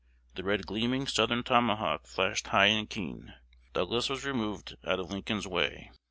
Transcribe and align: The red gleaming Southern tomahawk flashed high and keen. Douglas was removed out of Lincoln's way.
The 0.33 0.43
red 0.43 0.65
gleaming 0.65 1.05
Southern 1.05 1.43
tomahawk 1.43 2.07
flashed 2.07 2.47
high 2.47 2.65
and 2.65 2.89
keen. 2.89 3.35
Douglas 3.73 4.09
was 4.09 4.25
removed 4.25 4.75
out 4.83 4.99
of 4.99 5.11
Lincoln's 5.11 5.45
way. 5.45 5.91